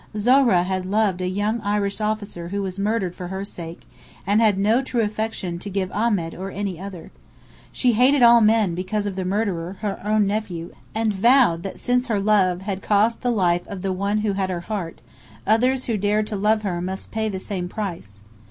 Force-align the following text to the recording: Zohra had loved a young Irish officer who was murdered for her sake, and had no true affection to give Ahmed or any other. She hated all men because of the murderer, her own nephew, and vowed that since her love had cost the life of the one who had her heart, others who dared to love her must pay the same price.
Zohra 0.17 0.63
had 0.63 0.87
loved 0.87 1.21
a 1.21 1.27
young 1.27 1.61
Irish 1.61 2.01
officer 2.01 2.47
who 2.47 2.63
was 2.63 2.79
murdered 2.79 3.13
for 3.13 3.27
her 3.27 3.45
sake, 3.45 3.81
and 4.25 4.41
had 4.41 4.57
no 4.57 4.81
true 4.81 5.01
affection 5.01 5.59
to 5.59 5.69
give 5.69 5.91
Ahmed 5.91 6.33
or 6.33 6.49
any 6.49 6.79
other. 6.79 7.11
She 7.71 7.91
hated 7.93 8.23
all 8.23 8.41
men 8.41 8.73
because 8.73 9.05
of 9.05 9.15
the 9.15 9.23
murderer, 9.25 9.77
her 9.81 10.01
own 10.03 10.25
nephew, 10.25 10.73
and 10.95 11.13
vowed 11.13 11.61
that 11.61 11.77
since 11.77 12.07
her 12.07 12.19
love 12.19 12.61
had 12.61 12.81
cost 12.81 13.21
the 13.21 13.29
life 13.29 13.67
of 13.67 13.83
the 13.83 13.93
one 13.93 14.17
who 14.25 14.33
had 14.33 14.49
her 14.49 14.61
heart, 14.61 15.03
others 15.45 15.85
who 15.85 15.97
dared 15.97 16.25
to 16.25 16.35
love 16.35 16.63
her 16.63 16.81
must 16.81 17.11
pay 17.11 17.29
the 17.29 17.37
same 17.37 17.69
price. 17.69 18.21